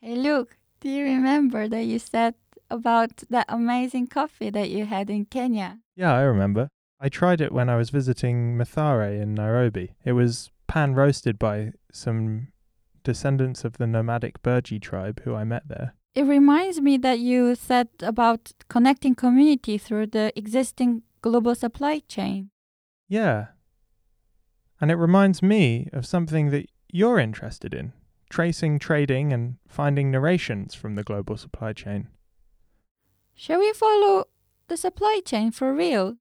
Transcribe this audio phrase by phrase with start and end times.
[0.00, 2.34] Hey, Luke, do you remember that you said
[2.70, 5.80] about that amazing coffee that you had in Kenya?
[5.94, 6.68] Yeah, I remember.
[6.98, 9.94] I tried it when I was visiting Mathare in Nairobi.
[10.04, 12.48] It was pan roasted by some
[13.04, 15.94] descendants of the nomadic Burji tribe who I met there.
[16.14, 22.50] It reminds me that you said about connecting community through the existing global supply chain.
[23.08, 23.48] Yeah.
[24.80, 27.92] And it reminds me of something that you're interested in
[28.30, 32.06] tracing trading and finding narrations from the global supply chain.
[33.34, 34.26] Shall we follow
[34.68, 36.16] the supply chain for real?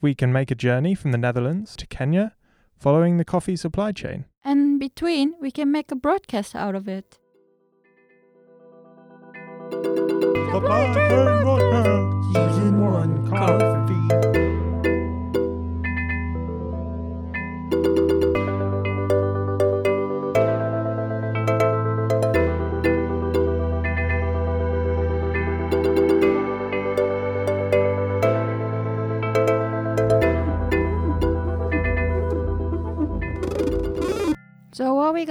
[0.00, 2.34] We can make a journey from the Netherlands to Kenya
[2.78, 4.26] following the coffee supply chain.
[4.44, 7.18] And between, we can make a broadcast out of it.
[9.70, 14.03] Supply Chain Broadcast, Season 1 Coffee.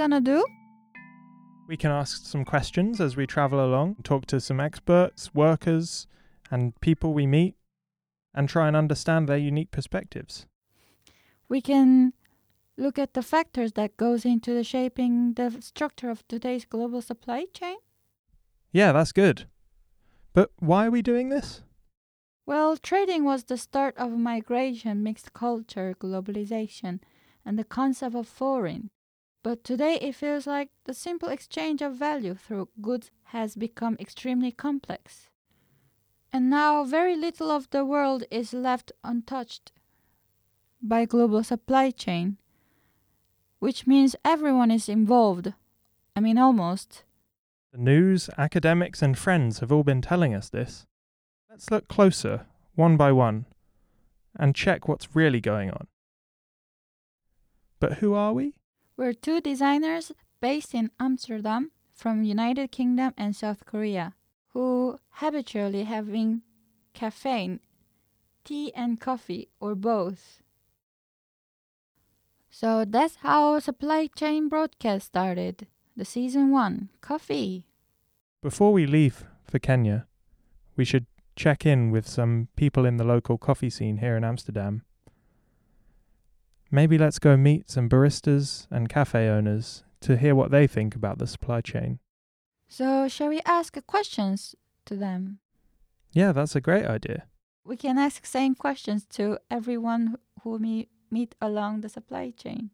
[0.04, 0.44] Gonna do?
[1.66, 6.06] We can ask some questions as we travel along, talk to some experts, workers,
[6.50, 7.54] and people we meet,
[8.34, 10.46] and try and understand their unique perspectives.
[11.48, 12.12] We can
[12.76, 17.46] look at the factors that goes into the shaping the structure of today's global supply
[17.54, 17.76] chain.
[18.72, 19.46] Yeah, that's good.
[20.34, 21.62] But why are we doing this?
[22.44, 27.00] Well, trading was the start of migration, mixed culture, globalization,
[27.46, 28.90] and the concept of foreign.
[29.44, 34.50] But today it feels like the simple exchange of value through goods has become extremely
[34.50, 35.28] complex.
[36.32, 39.70] And now very little of the world is left untouched
[40.80, 42.38] by global supply chain,
[43.58, 45.52] which means everyone is involved.
[46.16, 47.04] I mean almost.
[47.70, 50.86] The news, academics, and friends have all been telling us this.
[51.50, 53.44] Let's look closer, one by one,
[54.34, 55.86] and check what's really going on.
[57.78, 58.54] But who are we?
[58.96, 64.14] We're two designers based in Amsterdam from United Kingdom and South Korea
[64.54, 66.42] who habitually having
[66.94, 67.58] caffeine,
[68.44, 70.40] tea and coffee or both.
[72.50, 75.66] So that's how supply chain broadcast started.
[75.96, 77.66] The season 1, coffee.
[78.42, 80.06] Before we leave for Kenya,
[80.76, 84.82] we should check in with some people in the local coffee scene here in Amsterdam.
[86.74, 91.18] Maybe let's go meet some baristas and cafe owners to hear what they think about
[91.18, 92.00] the supply chain.
[92.66, 95.38] So shall we ask questions to them?
[96.10, 97.26] Yeah, that's a great idea.
[97.64, 102.70] We can ask same questions to everyone who we meet along the supply chain.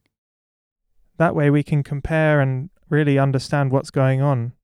[1.19, 4.55] That way we can compare and really understand what's going on.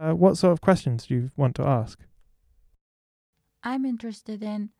[0.00, 2.00] Uh, what sort of questions do you want to ask?
[3.62, 4.70] I'm interested in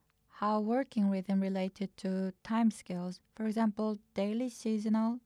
[0.45, 5.19] how working rhythm related to time scales, for example, daily, seasonal,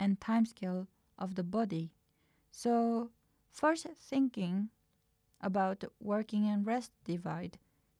[0.00, 0.88] and time scale
[1.18, 1.90] of the body.
[2.50, 3.10] So,
[3.50, 4.70] first thinking
[5.42, 7.58] about working and rest divide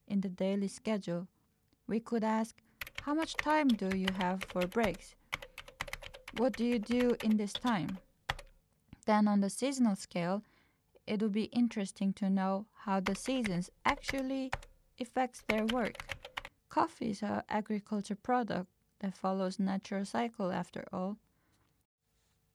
[0.09, 1.29] in the daily schedule,
[1.87, 2.57] we could ask
[3.03, 5.15] how much time do you have for breaks?
[6.39, 7.99] What do you do in this time?
[9.05, 10.43] Then, on the seasonal scale,
[11.07, 14.51] it would be interesting to know how the seasons actually
[14.99, 16.14] affects their work.
[16.75, 18.67] Coffee is an agriculture product
[18.99, 21.19] that follows natural cycle after all.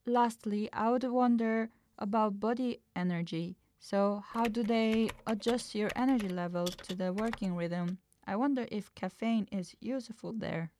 [0.04, 3.56] Lastly, I would wonder about body energy.
[3.78, 7.96] So, how do they adjust your energy level to the working rhythm?
[8.26, 10.70] I wonder if caffeine is useful there.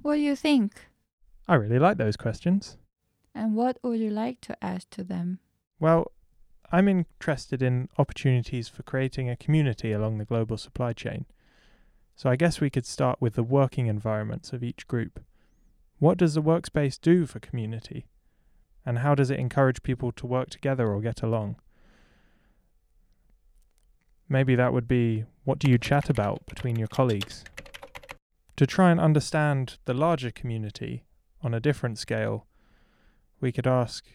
[0.00, 0.88] What do you think?
[1.46, 2.78] I really like those questions.
[3.34, 5.40] And what would you like to ask to them?
[5.78, 6.10] Well,
[6.72, 11.26] I'm interested in opportunities for creating a community along the global supply chain.
[12.16, 15.22] So I guess we could start with the working environments of each group.
[15.98, 18.06] What does the workspace do for community?
[18.86, 21.56] And how does it encourage people to work together or get along?
[24.30, 27.44] Maybe that would be what do you chat about between your colleagues?
[28.56, 31.04] To try and understand the larger community
[31.42, 32.46] on a different scale,
[33.42, 34.06] we could ask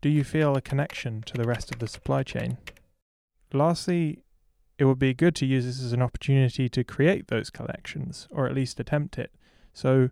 [0.00, 2.58] Do you feel a connection to the rest of the supply chain?
[3.52, 4.22] Lastly,
[4.80, 8.46] it would be good to use this as an opportunity to create those collections or
[8.46, 9.30] at least attempt it.
[9.74, 10.08] So,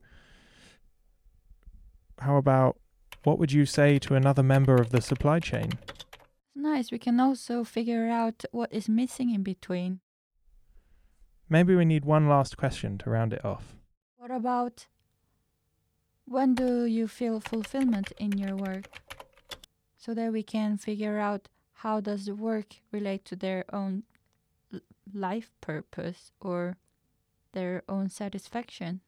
[2.19, 2.77] how about
[3.25, 5.71] what would you say to another member of the supply chain?
[6.55, 10.01] Nice, we can also figure out what is missing in between.
[11.49, 13.75] Maybe we need one last question to round it off.
[14.19, 14.87] What about
[16.27, 19.01] When do you feel fulfillment in your work?
[19.97, 24.03] So that we can figure out how does the work relate to their own
[25.15, 26.77] life purpose or
[27.53, 29.01] their own satisfaction.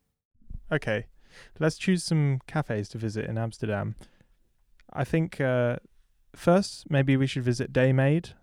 [0.72, 1.06] Okay,
[1.58, 3.96] let's choose some cafes to visit in Amsterdam.
[4.92, 5.76] I think uh,
[6.34, 8.34] first maybe we should visit Daymade.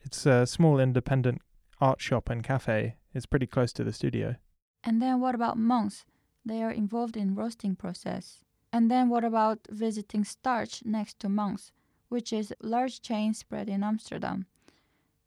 [0.00, 1.42] It's a small independent
[1.80, 2.96] art shop and cafe.
[3.14, 4.36] It's pretty close to the studio.
[4.84, 6.04] And then what about monks?
[6.44, 8.40] They are involved in roasting process.
[8.72, 11.72] And then what about visiting Stach next to Monks,
[12.08, 14.46] which is a large chain spread in Amsterdam.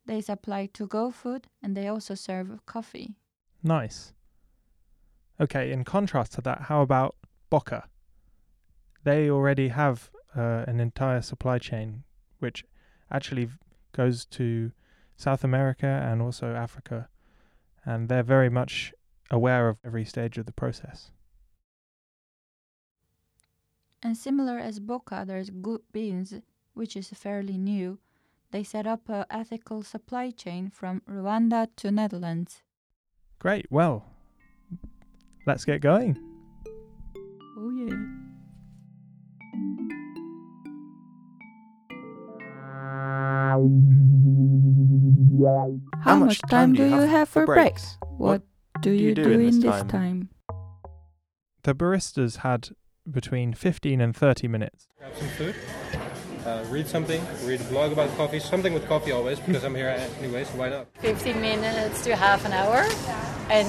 [0.10, 3.14] They supply to-go food and they also serve coffee.
[3.62, 4.12] Nice.
[5.40, 7.16] Okay, in contrast to that, how about
[7.52, 7.84] Bocca?
[9.04, 12.06] They already have uh, an entire supply chain
[12.40, 12.66] which
[13.12, 13.58] actually v-
[13.92, 14.72] goes to
[15.16, 17.08] South America and also Africa,
[17.86, 18.92] and they're very much
[19.30, 21.12] aware of every stage of the process.
[24.02, 26.34] And similar as Bocca, there's Good Beans,
[26.74, 28.00] which is fairly new.
[28.52, 32.64] They set up a ethical supply chain from Rwanda to Netherlands.
[33.38, 34.06] Great, well,
[35.46, 36.18] let's get going.
[37.58, 37.96] Oh yeah.
[46.02, 47.98] How, much time do you have for breaks?
[48.18, 48.42] What
[48.82, 50.30] do you do in this time?
[51.64, 52.70] The baristas had
[53.10, 54.88] between 15 and 30 minutes.
[54.98, 55.56] grab some food,
[56.50, 59.90] uh, read something, read a blog about coffee, something with coffee always, because I'm here
[60.20, 60.88] anyway, so why not?
[61.00, 62.86] 15 minutes to half an hour
[63.50, 63.68] and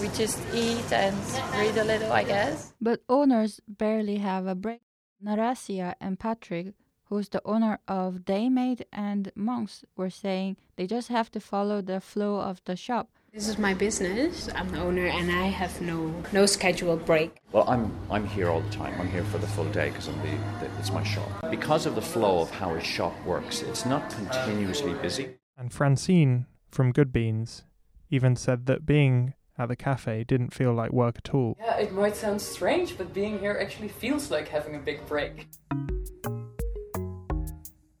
[0.00, 1.16] we just eat and
[1.52, 4.80] read a little i guess But owners barely have a break.
[5.24, 6.74] Narasia and Patrick,
[7.04, 12.00] who's the owner of Daymade and Monks, were saying they just have to follow the
[12.00, 13.10] flow of the shop.
[13.32, 14.50] This is my business.
[14.54, 17.40] I'm the owner and I have no no scheduled break.
[17.50, 18.94] Well, I'm I'm here all the time.
[19.00, 21.30] I'm here for the full day because I'm the, the it's my shop.
[21.50, 25.30] Because of the flow of how a shop works, it's not continuously busy.
[25.56, 27.62] And Francine from Good Beans
[28.10, 31.56] even said that being at the cafe didn't feel like work at all.
[31.58, 35.48] Yeah, it might sound strange, but being here actually feels like having a big break.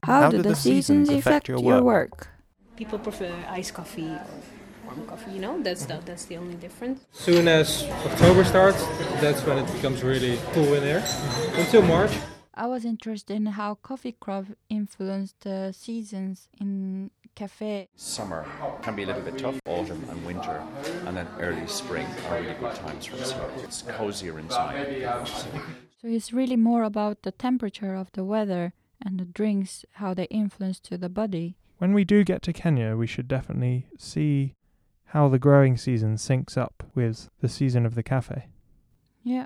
[0.02, 2.28] How, do, the, seasons affect your work?
[2.76, 4.26] People prefer iced coffee or
[4.94, 5.32] warm coffee.
[5.32, 7.06] You know, that's the that's the only difference.
[7.12, 8.82] Soon as October starts,
[9.20, 11.02] that's when it becomes really cool in here.
[11.54, 12.12] Until March.
[12.54, 17.88] I was interested in how coffee crop influenced the seasons in cafe.
[17.96, 18.44] Summer
[18.82, 19.58] can be a little bit tough.
[19.66, 20.62] Autumn and winter,
[21.06, 23.50] and then early spring are really good times for us here.
[23.64, 25.02] It's cozier inside.
[26.00, 28.74] So it's really more about the temperature of the weather
[29.04, 31.56] and the drinks, how they influence to the body.
[31.78, 34.54] When we do get to Kenya, we should definitely see
[35.12, 38.48] how the growing season syncs up with the season of the cafe.
[39.22, 39.44] Yeah.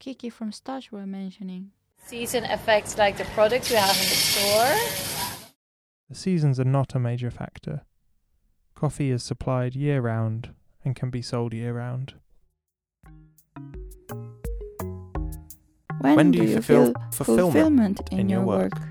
[0.00, 1.70] Kiki from Stach were mentioning.
[2.04, 4.74] season affects like the products we have in the store
[6.08, 7.82] The seasons are not a major factor.
[8.74, 10.52] Coffee is supplied year round
[10.84, 12.14] and can be sold year round.
[16.00, 18.74] When, do you feel fulfillment fulfillment in, in your your work?
[18.74, 18.88] work?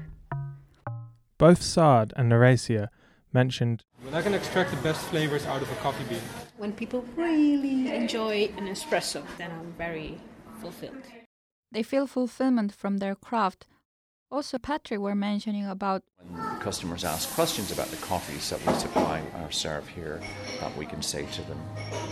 [1.38, 2.88] Both Saad and Narasia
[3.34, 6.22] mentioned When I can extract the best flavors out of a coffee bean.
[6.58, 10.18] When people really enjoy an espresso, then I'm very
[10.62, 11.04] fulfilled.
[11.72, 13.68] They feel fulfillment from their craft.
[14.32, 19.22] Also, Patrick were mentioning about When customers ask questions about the coffees that we supply
[19.42, 20.22] or serve here,
[20.60, 21.60] that we can say to them,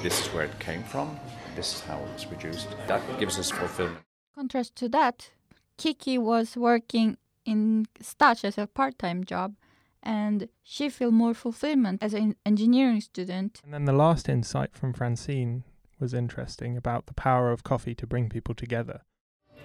[0.01, 1.19] "This is where it came from.
[1.55, 4.03] This is how it was produced." That gives us fulfillment.
[4.35, 5.31] contrast to that,
[5.77, 9.55] Kiki was working in Stach as a part-time job,
[10.07, 13.61] and she feel more fulfillment as an engineering student.
[13.63, 15.65] And then the last insight from Francine
[15.99, 19.01] was interesting about the power of coffee to bring people together.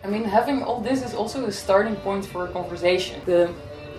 [0.02, 3.20] I mean, having all this is also a starting point for a conversation.
[3.24, 3.54] The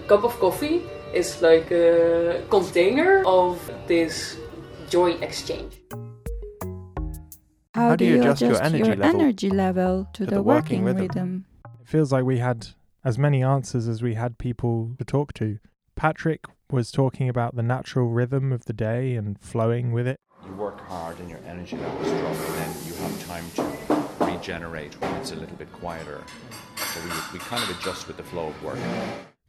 [0.08, 0.82] cup of coffee
[1.14, 3.58] is like a container of
[3.88, 4.38] this
[4.90, 5.80] joy exchange.
[7.74, 11.46] How, do you adjust your energy level energy level to, the, working, rhythm?
[11.82, 12.68] It feels like we had
[13.06, 15.60] as many answers as we had people to talk to.
[15.96, 20.20] Patrick was talking about the natural rhythm of the day and flowing with it.
[20.46, 25.00] You work hard and your energy levels drop, and then you have time to regenerate
[25.00, 26.22] when it's a little bit quieter.
[26.76, 28.78] So we, we kind of adjust with the flow of work.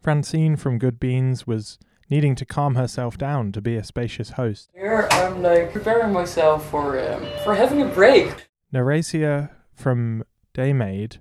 [0.00, 1.78] Francine from Good Beans was
[2.10, 4.70] needing to calm herself down to be a spacious host.
[4.74, 8.48] Here I'm like preparing myself for um, for having a break.
[8.72, 10.24] Narasia from
[10.54, 11.18] Daymade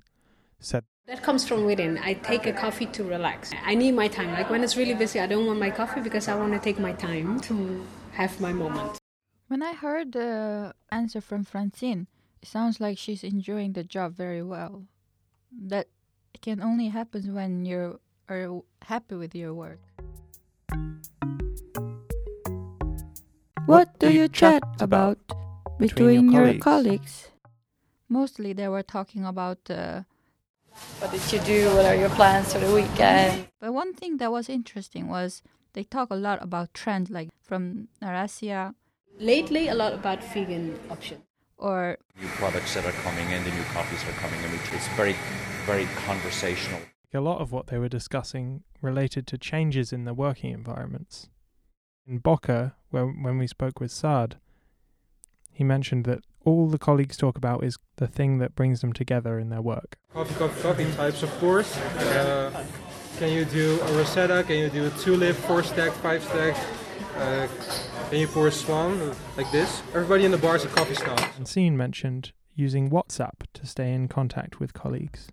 [0.60, 1.98] said That comes from within.
[1.98, 3.52] I take a coffee to relax.
[3.66, 4.32] I need my time.
[4.32, 6.80] Like when it's really busy, I don't want my coffee because I want to take
[6.80, 8.98] my time to have my moment.
[9.50, 12.08] When I heard the answer from Francine,
[12.42, 14.84] It sounds like she's enjoying the job very well.
[15.52, 15.88] That
[16.42, 19.80] can only happen when you are happy with your work.
[23.66, 25.20] What do you chat about
[25.80, 27.32] between your colleagues?
[28.08, 30.04] Mostly they were talking about uh,
[31.00, 31.76] What did you do?
[31.76, 33.48] What are your plans for the weekend?
[33.60, 35.42] But one thing that was interesting was
[35.74, 38.74] they talk a lot about trends like from Narasia
[39.20, 41.22] Lately, a lot about vegan options.
[41.58, 44.52] or New products that are coming in, the new coffees that are coming in.
[44.74, 45.16] It's very,
[45.66, 46.82] very conversational.
[47.14, 51.30] A lot of what they were discussing related to changes in the working environments.
[52.08, 54.38] In Bocca, when, when we spoke with Saad,
[55.52, 59.40] he mentioned that all the colleagues talk about is the thing that brings them together
[59.40, 59.98] in their work.
[60.14, 61.78] Coffee, coffee, coffee types, of course.
[61.78, 62.66] Uh,
[63.18, 64.44] can you do a Rosetta?
[64.44, 66.58] Can you do a tulip, four stack, five stack?
[67.18, 67.48] Uh,
[68.10, 69.82] can you pour a swan like this?
[69.90, 71.20] Everybody in the bar is a coffee snob.
[71.20, 75.28] Francine mentioned using WhatsApp to stay in contact with colleagues.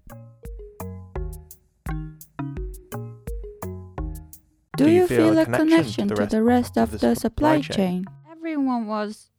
[4.76, 8.06] Do you feel a connection to the rest of the supply chain?
[8.30, 9.29] everyone was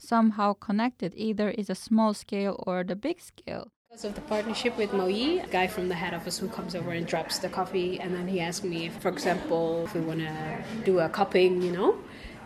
[0.00, 3.70] somehow connected, either is a small scale or the big scale.
[3.90, 6.90] Because of the partnership with Moi, a guy from the head office who comes over
[6.90, 10.20] and drops the coffee, and then he asked me, if, for example, if we want
[10.20, 11.98] to do a cupping, you know.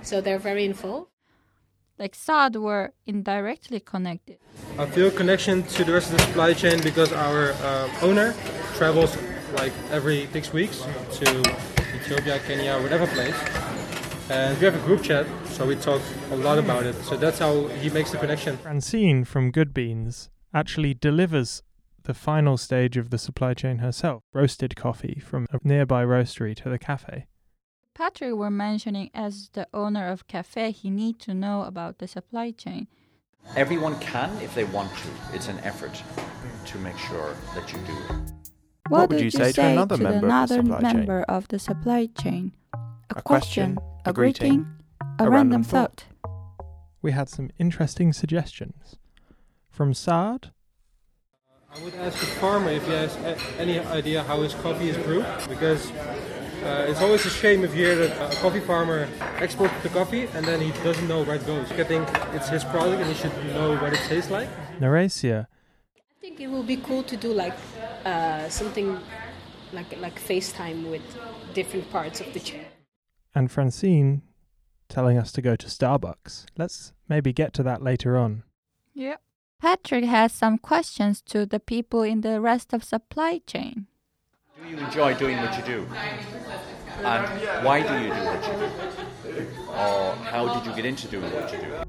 [0.03, 1.09] So they're very involved.
[1.99, 4.39] Like Saad were indirectly connected.
[4.79, 8.35] I feel a connection to the rest of the supply chain because our uh, owner
[8.77, 9.17] travels
[9.55, 10.83] like every six weeks
[11.19, 11.27] to
[11.95, 13.37] Ethiopia, Kenya, whatever place.
[14.33, 16.95] And we have a group chat, so we talk a lot about it.
[17.05, 18.57] So that's how he makes the connection.
[18.57, 21.63] Francine from Good Beans actually delivers
[22.05, 26.71] the final stage of the supply chain herself roasted coffee from a nearby roastery to
[26.71, 27.27] the cafe.
[27.95, 32.53] Patrick were mentioning as the owner of cafe, he need to know about the supply
[32.53, 32.89] chain.
[33.55, 35.37] Everyone can if they want to.
[35.37, 36.03] It's an effort
[36.65, 38.33] to make sure that you do it.
[38.89, 41.37] What, would you say, to another member, another of, the supply member chain?
[41.37, 42.53] of the supply chain?
[42.75, 44.67] A, A question, a a greeting, greeting,
[45.19, 46.05] a, a random random thought.
[47.01, 48.97] We had some interesting suggestions.
[49.71, 50.51] From Saad,
[51.75, 53.17] I would ask the farmer if he has
[53.59, 57.87] any idea how his coffee is brewed, because uh, it's always a shame if you
[57.87, 61.47] hear that a coffee farmer exports the coffee and then he doesn't know where it
[61.47, 61.71] goes.
[61.73, 64.49] I think it's his product and he should know what it tastes like.
[64.79, 65.47] Narasia,
[65.97, 67.57] I think it will be cool to do like
[68.05, 68.99] uh, something
[69.73, 71.03] like like FaceTime with
[71.55, 72.67] different parts of the chain.
[73.35, 74.23] And Francine
[74.89, 76.47] telling us to go to Starbucks.
[76.57, 78.43] Let's maybe get to that later on.
[78.95, 79.17] Yeah.
[79.61, 83.87] Patrick has some questions to the people in the rest of supply chain.
[84.63, 85.87] Do you enjoy doing what you do?
[87.03, 89.47] And why do you do what you do?
[89.71, 91.83] Or how did you get into doing what you do?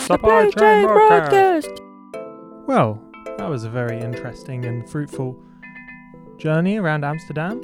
[0.00, 1.70] Supply chain broadcast.
[2.66, 3.00] Well,
[3.38, 5.40] that was a very interesting and fruitful
[6.38, 7.60] journey around Amsterdam.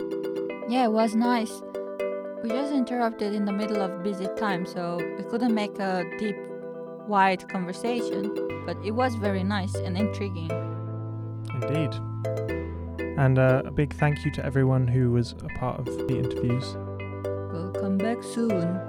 [0.69, 1.63] Yeah, it was nice.
[2.43, 6.37] We just interrupted in the middle of busy time, so we couldn't make a deep,
[7.07, 8.35] wide conversation,
[8.67, 10.51] but it was very nice and intriguing.
[11.55, 11.95] Indeed.
[13.19, 16.77] And uh, a big thank you to everyone who was a part of the interviews.
[17.53, 18.81] We'll come back soon.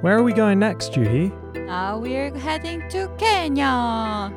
[0.00, 1.32] Where are we going next, Juhi?
[1.66, 4.32] Now we're heading to Kenya.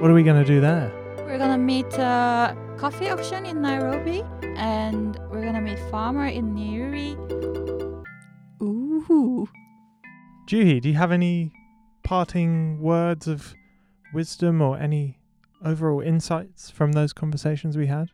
[0.00, 0.92] What are we going to do there?
[1.28, 4.22] We're gonna meet a coffee auction in Nairobi,
[4.56, 7.16] and we're gonna meet farmer in Nyeri.
[8.62, 9.48] Ooh.
[10.46, 11.50] Juhi, do you have any
[12.04, 13.52] parting words of
[14.14, 15.18] wisdom or any
[15.64, 18.12] overall insights from those conversations we had?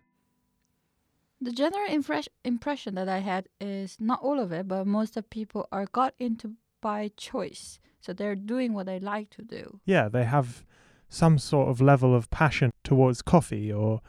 [1.42, 5.28] The general impress- impression that I had is not all of it, but most of
[5.28, 7.78] people are got into by choice.
[8.00, 9.80] So they're doing what they like to do.
[9.85, 10.64] Yeah, they have
[11.11, 14.00] some sort of level of passion towards coffee or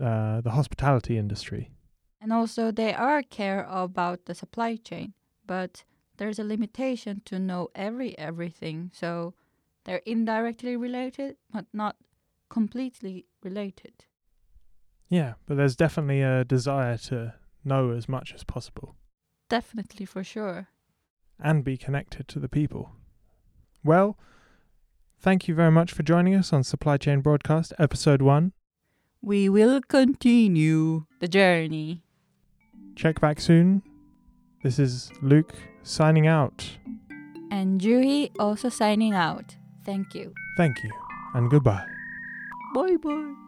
[0.00, 1.70] uh, the hospitality industry.
[2.20, 5.12] And also they are care about the supply chain,
[5.46, 5.84] but
[6.16, 8.90] there's a limitation to know every everything.
[8.94, 9.34] So
[9.84, 11.96] they're indirectly related, but not
[12.48, 14.06] completely related.
[15.08, 17.34] Yeah, but there's definitely a desire to
[17.64, 18.94] know as much as possible
[19.48, 20.68] Definitely for sure.
[21.38, 22.92] and be connected to the people.
[23.84, 24.18] Well,
[25.18, 28.52] thank you very much for joining us on Supply Chain Broadcast, Episode 1.
[29.24, 32.02] We will continue the journey.
[32.94, 33.82] Check back soon.
[34.62, 36.68] This is Luke signing out.
[37.50, 39.56] And Juhi also signing out.
[39.86, 40.34] Thank you.
[40.58, 40.90] Thank you
[41.32, 41.86] and goodbye.
[42.74, 43.43] Bye bye.